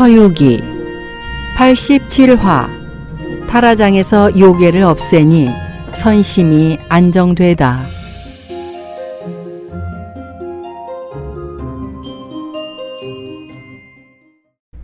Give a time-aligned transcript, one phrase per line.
[0.00, 0.62] 서유기
[1.54, 2.70] 87화
[3.46, 5.50] 타라장에서 요괴를 없애니
[5.92, 7.86] 선심이 안정되다.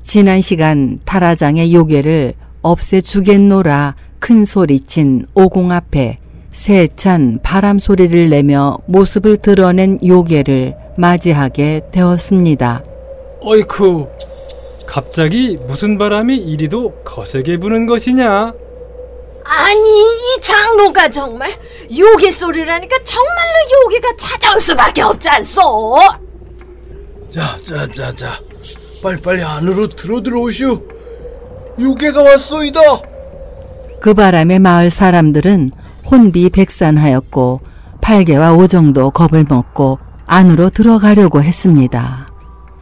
[0.02, 6.16] 지난 시간 타라장의 요괴를 없애 주겠노라 큰 소리친 오공 앞에
[6.50, 12.84] 세찬 바람 소리를 내며 모습을 드러낸 요괴를 맞이하게 되었습니다.
[13.40, 14.08] 어이쿠,
[14.86, 18.54] 갑자기 무슨 바람이 이리도 거세게 부는 것이냐?
[19.44, 21.50] 아니 이 장로가 정말
[21.96, 25.98] 요괴 소리라니까 정말로 요괴가 찾아올 수밖에 없지 않소
[27.30, 28.40] 자, 자, 자, 자.
[29.02, 30.80] 빨리빨리 안으로 들어 들어오시오.
[31.78, 32.80] 요괴가 왔소이다.
[34.00, 35.70] 그 바람에 마을 사람들은
[36.10, 37.58] 혼비백산하였고
[38.00, 42.26] 팔개와 오정도 겁을 먹고 안으로 들어가려고 했습니다.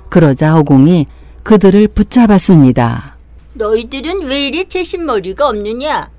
[0.08, 1.06] 그러자 오공이
[1.44, 3.16] 그들을 붙잡았습니다.
[3.52, 6.10] 너희들은 왜 이리 제신머리가 없느냐?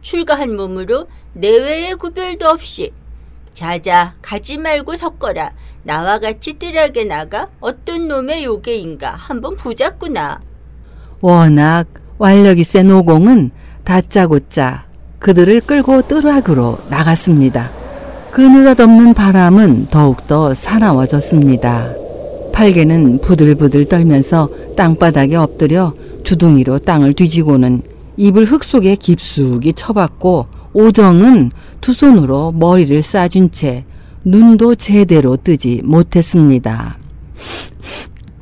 [0.00, 2.90] 출가한 몸으로 내외의 구별도 없이
[3.52, 5.52] 자자 가지 말고 섞어라.
[5.82, 10.40] 나와 같이 뜰하게 나가 어떤 놈의 요괴인가 한번 보자꾸나.
[11.20, 11.86] 워낙
[12.18, 13.50] 완력이 센 오공은
[13.84, 14.86] 다짜고짜
[15.18, 17.70] 그들을 끌고 뜰악으로 나갔습니다.
[18.30, 22.09] 그 느닷없는 바람은 더욱더 사나워졌습니다.
[22.52, 27.82] 팔개는 부들부들 떨면서 땅바닥에 엎드려 주둥이로 땅을 뒤지고는
[28.16, 33.84] 입을 흙 속에 깊숙이 쳐박고 오정은 두 손으로 머리를 싸준 채
[34.24, 36.98] 눈도 제대로 뜨지 못했습니다.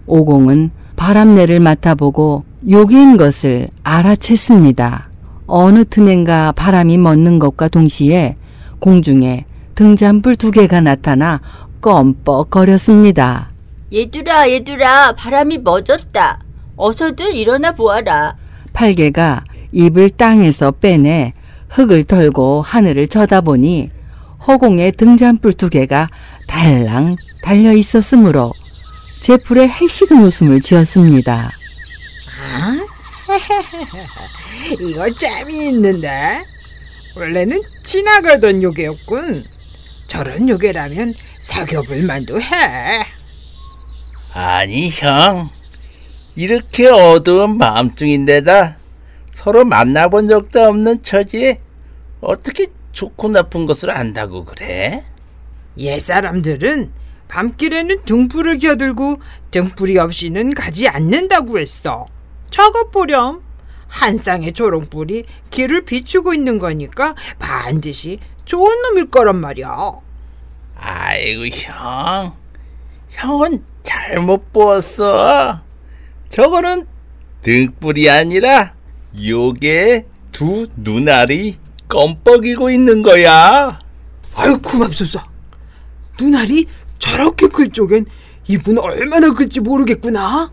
[0.07, 5.03] 오공은 바람내를 맡아보고 요괴인 것을 알아챘습니다.
[5.47, 8.35] 어느 틈엔가 바람이 멎는 것과 동시에
[8.81, 9.45] 공중에
[9.75, 11.41] 등잔불 두 개가 나타나
[11.81, 13.48] 껌뻑거렸습니다.
[13.93, 16.41] 얘들아 얘들아 바람이 멎었다.
[16.77, 18.37] 어서들 일어나 보아라.
[18.73, 21.33] 팔개가 입을 땅에서 빼내
[21.71, 23.89] 흙을 털고 하늘을 쳐다보니
[24.47, 26.07] 허공에 등잔불 두 개가
[26.47, 28.53] 달랑 달려 있었으므로
[29.21, 31.51] 제풀에 해식은 웃음을 지었습니다.
[34.81, 36.43] 이거 재미있는데?
[37.17, 39.45] 원래는 지나가던 요괴였군.
[40.07, 43.18] 저런 요괴라면 사겨볼 만도 해.
[44.41, 45.51] 아니 형
[46.37, 48.77] 이렇게 어두운 밤중인데다
[49.33, 51.59] 서로 만나본 적도 없는 처지에
[52.21, 55.05] 어떻게 좋고 나쁜 것을 안다고 그래?
[55.79, 56.93] 옛 사람들은
[57.27, 62.07] 밤길에는 등불을 켜들고 등불이 없이는 가지 않는다고 했어.
[62.51, 63.43] 저것 보렴.
[63.89, 69.93] 한 쌍의 초롱불이 길을 비추고 있는 거니까 반드시 좋은 놈일 거란 말이야.
[70.77, 72.37] 아이고 형
[73.11, 75.61] 형은 잘못 보았어
[76.29, 76.87] 저거는
[77.43, 78.75] 등불이 아니라
[79.21, 81.59] 요괴의 두 눈알이
[81.89, 83.79] 껌뻑이고 있는 거야
[84.35, 85.27] 아유 구맙소사.
[86.21, 86.67] 눈알이
[86.99, 88.07] 저렇게 클 쪽엔
[88.47, 90.53] 이분 얼마나 클지 모르겠구나.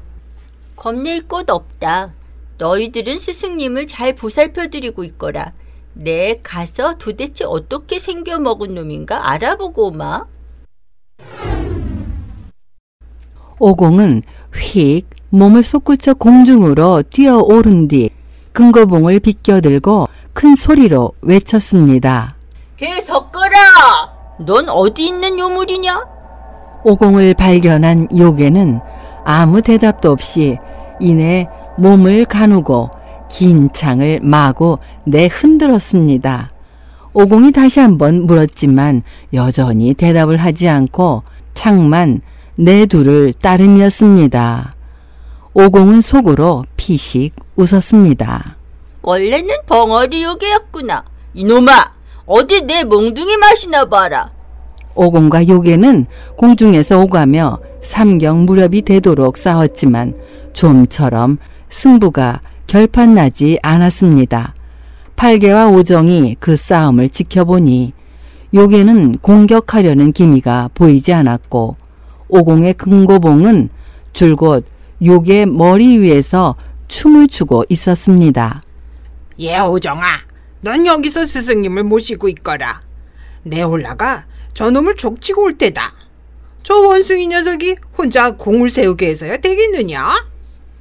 [0.76, 2.14] 겁낼 것 없다.
[2.58, 5.54] 너희들은 스승님을 잘 보살펴드리고 있거라.
[5.94, 10.26] 내 가서 도대체 어떻게 생겨 먹은 놈인가 알아보고 오마.
[13.60, 14.24] 오공은
[14.54, 18.10] 휙 몸을 솟구쳐 공중으로 뛰어오른 뒤
[18.54, 22.36] 금고봉을 비껴들고 큰 소리로 외쳤습니다.
[22.78, 23.58] 개 섞어라!
[24.46, 26.06] 넌 어디 있는 요물이냐?
[26.84, 28.80] 오공을 발견한 요괴는
[29.24, 30.58] 아무 대답도 없이
[31.00, 32.92] 이내 몸을 가누고
[33.30, 36.50] 긴 창을 마구 내흔들었습니다.
[37.14, 41.24] 오공이 다시 한번 물었지만 여전히 대답을 하지 않고
[41.54, 42.22] 창만
[42.58, 44.70] 내두를 따름이었습니다.
[45.54, 48.58] 오공은 속으로 피식 웃었습니다.
[49.02, 51.04] 원래는 벙어리 요괴였구나.
[51.34, 51.72] 이놈아!
[52.26, 54.32] 어디 내 몽둥이 맛이나 봐라.
[54.96, 56.08] 오공과 요괴는
[56.38, 60.16] 공중에서 오가며 삼경 무렵이 되도록 싸웠지만
[60.54, 61.38] 좀처럼
[61.70, 64.54] 승부가 결판나지 않았습니다.
[65.16, 67.94] 팔개와 오정이 그 싸움을 지켜보니
[68.54, 71.76] 요괴는 공격하려는 기미가 보이지 않았고
[72.28, 73.70] 오공의 금고봉은
[74.14, 74.66] 줄곧
[75.04, 76.56] 요괴 머리 위에서
[76.88, 78.62] 춤을 추고 있었습니다.
[79.40, 80.06] 예, 오정아.
[80.62, 82.82] 넌 여기서 스승님을 모시고 있거라.
[83.44, 85.94] 내 올라가 저놈을 족치고 올 때다.
[86.64, 90.02] 저 원숭이 녀석이 혼자 공을 세우게 해서야 되겠느냐?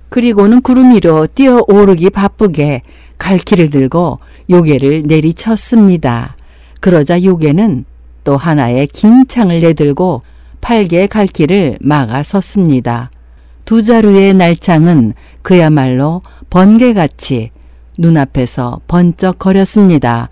[0.09, 2.81] 그리고는 구름 위로 뛰어오르기 바쁘게
[3.19, 4.17] 갈퀴를 들고
[4.49, 6.37] 요괴를 내리쳤습니다.
[6.81, 7.85] 그러자 요괴는
[8.23, 10.21] 또 하나의 긴 창을 내들고
[10.65, 13.11] 팔개의 갈길을 막아 섰습니다.
[13.67, 15.13] 두 자루의 날창은
[15.43, 17.51] 그야말로 번개같이
[17.99, 20.31] 눈앞에서 번쩍 거렸습니다.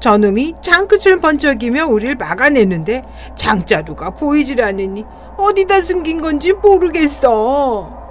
[0.00, 3.02] 저놈이 장끝을 번쩍이며 우릴 막아내는데
[3.36, 5.04] 장자루가 보이질 않으니
[5.38, 8.02] 어디다 숨긴 건지 모르겠어.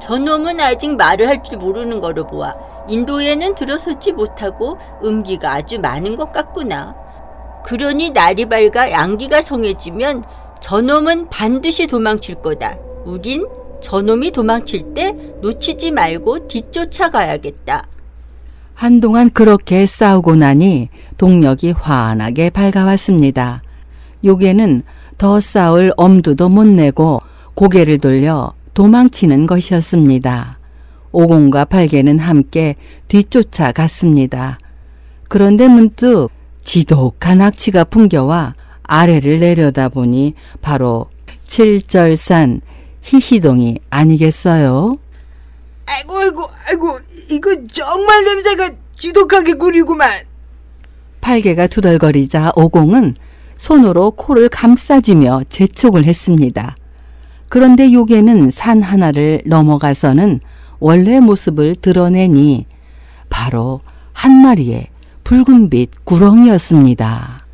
[0.00, 2.54] 저놈은 아직 말을 할 줄 모르는 거로 보아
[2.88, 6.94] 인도에는 들어서지 못하고 음기가 아주 많은 것 같구나.
[7.64, 10.24] 그러니 날이 밝아 양기가 성해지면
[10.60, 12.76] 저놈은 반드시 도망칠 거다.
[13.04, 13.46] 우린
[13.80, 15.12] 저놈이 도망칠 때
[15.42, 17.84] 놓치지 말고 뒤쫓아가야겠다.
[18.74, 20.88] 한동안 그렇게 싸우고 나니
[21.18, 23.62] 동력이 환하게 밝아왔습니다.
[24.24, 24.82] 요괴는
[25.18, 27.18] 더 싸울 엄두도 못 내고
[27.54, 30.56] 고개를 돌려 도망치는 것이었습니다.
[31.12, 32.74] 오공과 팔개는 함께
[33.08, 34.58] 뒤쫓아 갔습니다.
[35.28, 36.28] 그런데 문득
[36.62, 41.06] 지독한 악취가 풍겨와 아래를 내려다보니 바로
[41.46, 42.60] 칠절산
[43.02, 44.92] 희시동이 아니겠어요?
[45.86, 46.98] 아이고 아이고 아이고
[47.30, 50.10] 이거 정말 냄새가 지독하게 구리구만.
[51.20, 53.16] 팔개가 투덜거리자 오공은
[53.56, 56.74] 손으로 코를 감싸주며 재촉을 했습니다.
[57.48, 60.40] 그런데 요괴는 산 하나를 넘어가서는
[60.84, 62.66] 원래 모습을 드러내니
[63.30, 63.78] 바로
[64.12, 64.88] 한 마리의
[65.22, 67.46] 붉은빛 구렁이었습니다.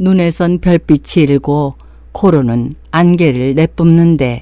[0.00, 1.74] 눈에선 별빛이 일고
[2.10, 4.40] 코로는 안개를 내뿜는데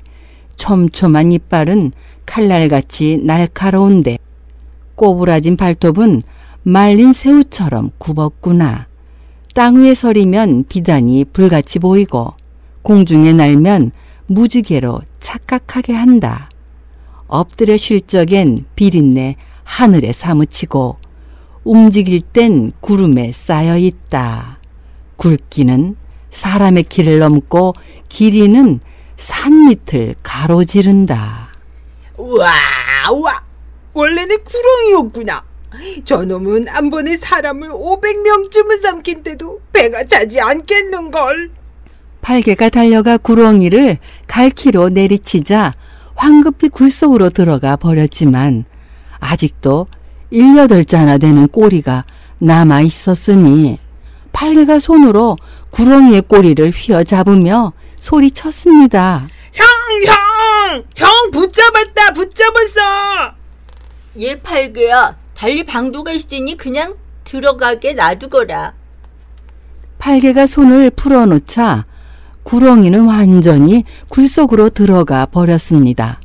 [0.57, 1.93] 촘촘한 이빨은
[2.25, 4.17] 칼날같이 날카로운데
[4.95, 6.23] 꼬부라진 발톱은
[6.63, 8.87] 말린 새우처럼 굽었구나.
[9.53, 12.33] 땅 위에 서리면 비단이 불같이 보이고
[12.81, 13.91] 공중에 날면
[14.29, 16.49] 무지개로 착각하게 한다.
[17.27, 20.97] 엎드려 쉴 적엔 비린내 하늘에 사무치고
[21.65, 24.59] 움직일 땐 구름에 쌓여 있다.
[25.17, 25.97] 굵기는
[26.31, 27.73] 사람의 길을 넘고
[28.09, 28.81] 길이는
[29.17, 31.53] 산 밑을 가로지른다.
[32.19, 32.53] 우와
[33.13, 33.43] 우와
[33.95, 35.43] 원래는 구렁이였구나.
[36.05, 41.51] 저놈은 한 번에 사람을 500명쯤은 삼킨데도 배가 차지 않겠는걸.
[42.21, 45.73] 팔개가 달려가 구렁이를 갈키로 내리치자
[46.15, 48.65] 황급히 굴 속으로 들어가 버렸지만
[49.21, 49.87] 아직도
[50.31, 52.03] 1, 8자나 되는 꼬리가
[52.39, 53.79] 남아 있었으니
[54.33, 55.37] 팔개가 손으로
[55.71, 59.29] 구렁이의 꼬리를 휘어잡으며 소리쳤습니다.
[59.53, 59.67] 형,
[60.07, 60.85] 형!
[60.97, 62.81] 형 붙잡았다, 붙잡았어!
[64.21, 66.95] 얘 팔개야 달리 방도가 있으니 그냥
[67.25, 68.75] 들어가게 놔두거라.
[69.99, 71.87] 팔개가 손을 풀어놓자
[72.45, 76.21] 구렁이는 완전히 굴 속으로 들어가 버렸습니다.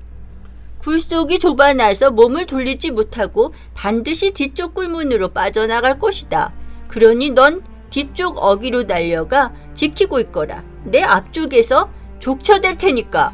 [0.79, 6.53] 굴속이 좁아나서 몸을 돌리지 못하고 반드시 뒤쪽 굴문으로 빠져나갈 것이다.
[6.87, 10.63] 그러니 넌 뒤쪽 어기로 달려가 지키고 있거라.
[10.85, 11.89] 내 앞쪽에서
[12.19, 13.33] 족쳐댈 테니까.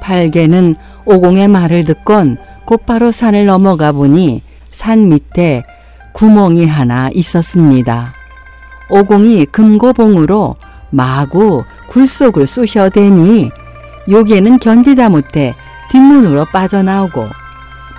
[0.00, 5.64] 팔개는 오공의 말을 듣곤 곧바로 산을 넘어가 보니 산 밑에
[6.12, 8.12] 구멍이 하나 있었습니다.
[8.88, 10.54] 오공이 금고봉으로
[10.90, 13.50] 마구 굴속을 쑤셔대니
[14.08, 15.54] 요괴는 견디다 못해
[15.90, 17.28] 뒷문으로 빠져나오고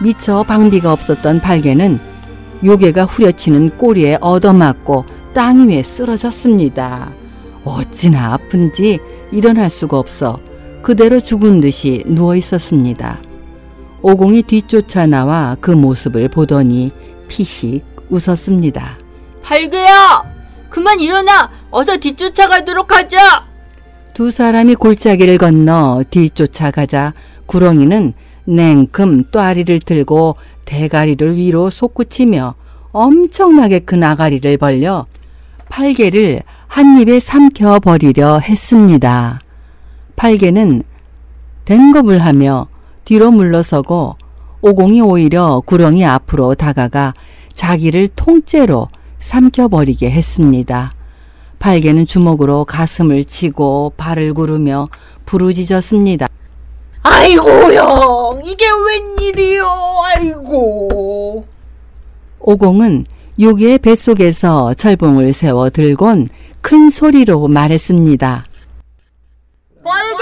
[0.01, 1.99] 미처 방비가 없었던 팔개는
[2.63, 7.11] 요괴가 후려치는 꼬리에 얻어맞고 땅 위에 쓰러졌습니다.
[7.63, 8.97] 어찌나 아픈지
[9.31, 10.37] 일어날 수가 없어
[10.81, 13.21] 그대로 죽은 듯이 누워 있었습니다.
[14.01, 16.91] 오공이 뒤쫓아 나와 그 모습을 보더니
[17.27, 18.97] 피식 웃었습니다.
[19.43, 20.23] 팔개야!
[20.69, 21.51] 그만 일어나!
[21.69, 23.52] 어서 뒤쫓아가도록 하자!
[24.13, 27.13] 두 사람이 골짜기를 건너 뒤쫓아가자
[27.47, 28.13] 구렁이는
[28.45, 32.53] 냉큼 또아리를 들고 대가리를 위로 솟구치며
[32.91, 35.07] 엄청나게 큰 아가리를 벌려
[35.69, 39.39] 팔개를 한 입에 삼켜 버리려 했습니다.
[40.15, 40.83] 팔개는
[41.65, 42.67] 댕겁을 하며
[43.05, 44.11] 뒤로 물러서고
[44.61, 47.13] 오공이 오히려 구렁이 앞으로 다가가
[47.53, 48.87] 자기를 통째로
[49.19, 50.91] 삼켜버리게 했습니다.
[51.63, 54.89] 팔개는 주먹으로 가슴을 치고 발을 구르며
[55.25, 56.27] 부르짖었습니다.
[57.03, 58.41] 아이고, 형!
[58.43, 59.65] 이게 웬일이요?
[60.13, 61.45] 아이고.
[62.39, 63.05] 오공은
[63.39, 66.27] 요괴의 뱃속에서 철봉을 세워 들곤
[66.59, 68.43] 큰 소리로 말했습니다.
[69.85, 70.19] 팔개야!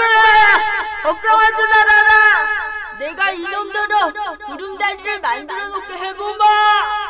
[1.02, 3.00] 걱정하지 말아라!
[3.00, 4.12] 내가 이놈들로
[4.46, 7.01] 구름다리를 만들어 놓게 해보마!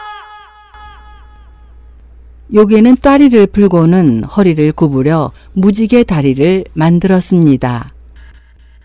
[2.54, 7.88] 요괴는 따리를 풀고는 허리를 구부려 무지개 다리를 만들었습니다.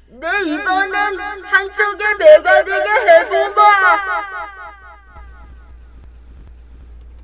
[0.09, 3.63] 내 이번엔 한쪽에 매가 되게 해보마!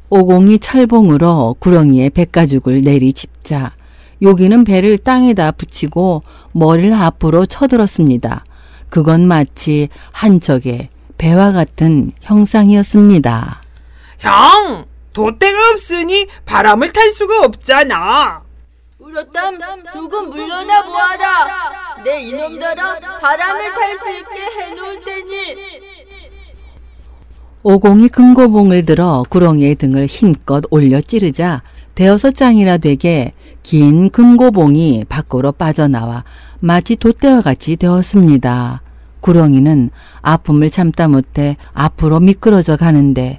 [0.09, 3.71] 오공이 철봉으로 구렁이에 백가죽을 내리집자
[4.21, 6.21] 요기는 배를 땅에다 붙이고
[6.51, 8.43] 머리를 앞으로 쳐들었습니다.
[8.89, 13.61] 그건 마치 한 척의 배와 같은 형상이었습니다.
[14.19, 18.41] 형, 돛대가 없으니 바람을 탈 수가 없잖아.
[19.03, 19.59] 그렇담
[19.93, 22.03] 조금 물러나 보아라.
[22.03, 25.57] 내 이놈들아 바람을 탈 수 있게 해놓을 테니.
[27.61, 31.61] 오공이 금고봉을 들어 구렁이의 등을 힘껏 올려 찌르자
[31.95, 36.25] 대여섯 장이나 되게 긴 금고봉이 밖으로 빠져나와
[36.59, 38.81] 마치 돛대와 같이 되었습니다.
[39.21, 39.91] 구렁이는
[40.21, 43.37] 아픔을 참다 못해 앞으로 미끄러져 가는데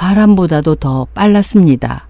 [0.00, 2.08] 바람보다도 더 빨랐습니다.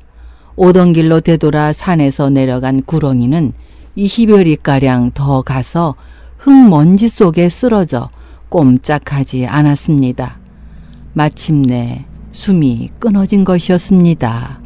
[0.54, 3.52] 오던 길로 되돌아 산에서 내려간 구렁이는
[3.98, 5.96] 20여리가량 더 가서
[6.38, 8.06] 흙먼지 속에 쓰러져
[8.48, 10.38] 꼼짝하지 않았습니다.
[11.14, 14.60] 마침내 숨이 끊어진 것이었습니다.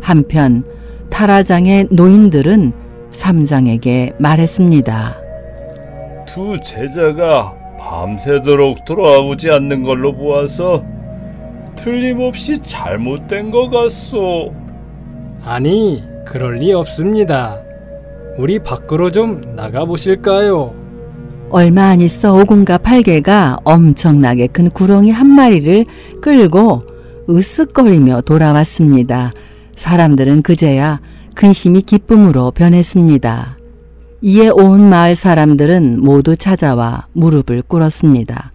[0.00, 0.64] 한편
[1.10, 2.72] 타라장의 노인들은
[3.10, 5.20] 삼장에게 말했습니다.
[6.26, 10.82] 두 제자가 밤새도록 돌아오지 않는 걸로 보아서
[11.82, 14.54] 틀림없이 잘못된 것 같소.
[15.42, 17.56] 아니, 그럴 리 없습니다.
[18.36, 20.74] 우리 밖으로 좀 나가 보실까요?
[21.48, 25.86] 얼마 안 있어 오공과 팔개가 엄청나게 큰 구렁이 한 마리를
[26.20, 26.80] 끌고
[27.26, 29.32] 으쓱거리며 돌아왔습니다.
[29.74, 31.00] 사람들은 그제야
[31.34, 33.56] 근심이 기쁨으로 변했습니다.
[34.20, 38.48] 이에 온 마을 사람들은 모두 찾아와 무릎을 꿇었습니다.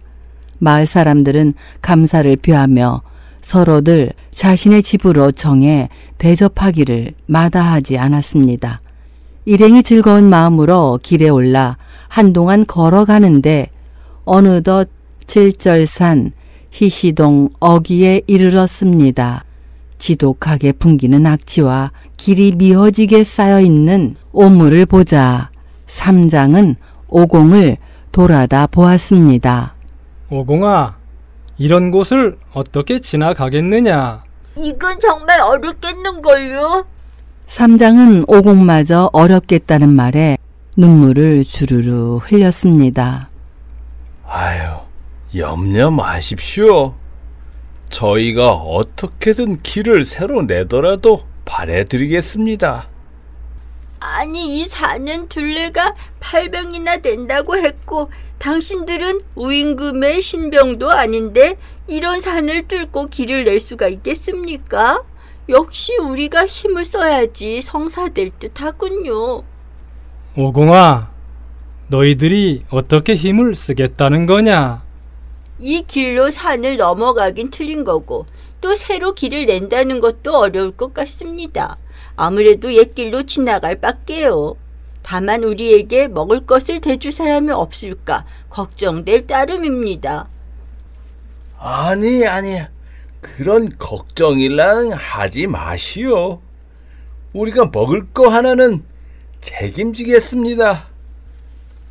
[0.58, 3.00] 마을 사람들은 감사를 표하며
[3.46, 5.88] 서로들 자신의 집으로 정해
[6.18, 8.80] 대접하기를 마다하지 않았습니다.
[9.44, 11.76] 일행이 즐거운 마음으로 길에 올라
[12.08, 13.68] 한동안 걸어가는데
[14.24, 14.88] 어느덧
[15.28, 16.32] 칠절산
[16.72, 19.44] 희시동 어귀에 이르렀습니다.
[19.96, 25.50] 지독하게 풍기는 악취와 길이 미어지게 쌓여 있는 오물을 보자
[25.86, 26.74] 삼장은
[27.06, 27.76] 오공을
[28.10, 29.76] 돌아다 보았습니다.
[30.30, 30.95] 오공아,
[31.58, 34.22] 이런 곳을 어떻게 지나가겠느냐?
[34.56, 36.86] 이건 정말 어렵겠는걸요?
[37.46, 40.36] 삼장은 오공마저 어렵겠다는 말에
[40.76, 43.28] 눈물을 주르르 흘렸습니다.
[44.26, 44.60] 아유,
[45.34, 46.94] 염려 마십시오.
[47.88, 52.88] 저희가 어떻게든 길을 새로 내더라도 바래드리겠습니다.
[54.00, 63.44] 아니 이 산은 둘레가 800이나 된다고 했고 당신들은 우임금의 신병도 아닌데 이런 산을 뚫고 길을
[63.44, 65.02] 낼 수가 있겠습니까?
[65.48, 69.42] 역시 우리가 힘을 써야지 성사될 듯 하군요.
[70.36, 71.10] 오공아,
[71.88, 74.82] 너희들이 어떻게 힘을 쓰겠다는 거냐?
[75.58, 78.26] 이 길로 산을 넘어가긴 틀린 거고
[78.60, 81.78] 또 새로 길을 낸다는 것도 어려울 것 같습니다.
[82.16, 84.56] 아무래도 옛길로 지나갈 밖에요.
[85.08, 90.28] 다만 우리에게 먹을 것을 대줄 사람이 없을까 걱정될 따름입니다.
[91.58, 92.60] 아니, 아니.
[93.20, 96.40] 그런 걱정이랑 하지 마시오.
[97.32, 98.82] 우리가 먹을 거 하나는
[99.42, 100.88] 책임지겠습니다.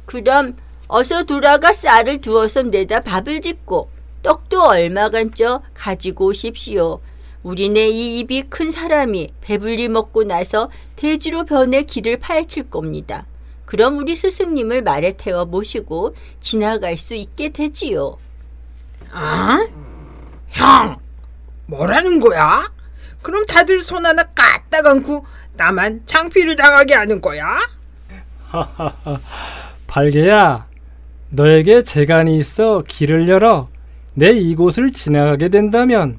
[0.05, 0.57] 그럼
[0.89, 3.89] 어서 돌아가 쌀을 두어서 내다 밥을 짓고
[4.23, 6.99] 떡도 얼마간 쪄 가지고 오십시오.
[7.45, 13.27] 우리네 이 입이 큰 사람이 배불리 먹고 나서 돼지로 변해 길을 파헤칠 겁니다.
[13.65, 18.17] 그럼 우리 스승님을 말에 태워 모시고 지나갈 수 있게 되지요.
[19.11, 19.63] 아?
[20.49, 20.97] 형,
[21.67, 22.67] 뭐라는 거야?
[23.21, 25.23] 그럼 다들 손 하나 까딱 얹고
[25.53, 27.59] 나만 창피를 당하게 하는 거야?
[29.85, 30.67] 발개야,
[31.29, 33.67] 너에게 재간이 있어 길을 열어
[34.15, 36.17] 내 이곳을 지나가게 된다면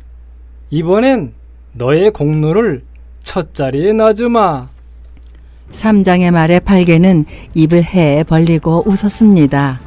[0.71, 1.33] 이번엔
[1.75, 2.83] 너의 공로를
[3.23, 4.69] 첫 자리에 놔주마.
[5.71, 9.81] 삼장의 말에 팔개는 입을 해 벌리고 웃었습니다.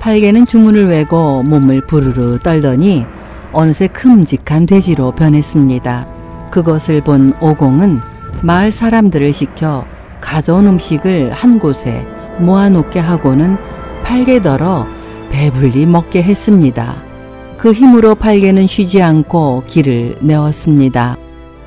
[0.00, 3.04] 팔개는 주문을 외고 몸을 부르르 떨더니
[3.52, 6.08] 어느새 큼직한 돼지로 변했습니다.
[6.50, 8.00] 그것을 본 오공은
[8.42, 9.84] 마을 사람들을 시켜
[10.20, 12.04] 가져온 음식을 한 곳에
[12.40, 13.56] 모아놓게 하고는
[14.02, 14.86] 팔개더러
[15.30, 17.15] 배불리 먹게 했습니다.
[17.58, 21.16] 그 힘으로 팔개는 쉬지 않고 길을 내었습니다.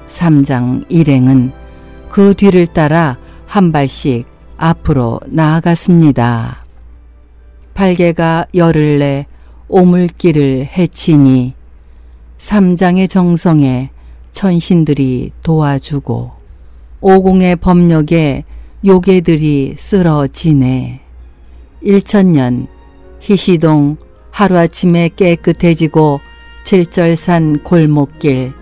[0.08, 1.52] 삼장 일행은
[2.10, 4.26] 그 뒤를 따라 한 발씩
[4.58, 6.62] 앞으로 나아갔습니다.
[7.74, 9.26] 팔개가 열을 내
[9.68, 11.54] 오물길을 헤치니
[12.38, 13.90] 삼장의 정성에
[14.32, 16.32] 천신들이 도와주고
[17.02, 18.44] 오공의 법력에
[18.86, 21.02] 요괴들이 쓰러지네.
[21.82, 22.68] 일천년
[23.22, 23.98] 희시동
[24.40, 26.22] 하루아침에 깨끗해지고
[26.64, 28.54] 칠절산 골목길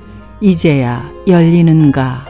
[0.42, 2.26] 이제야 열리는가.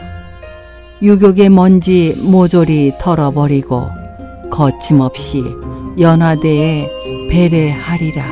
[1.01, 3.87] 유격의 먼지 모조리 털어버리고
[4.51, 5.41] 거침없이
[5.97, 6.89] 연화대에
[7.31, 8.25] 배례하리라.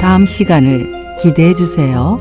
[0.00, 0.84] 다음 시간을
[1.22, 2.16] 기대해 주세요.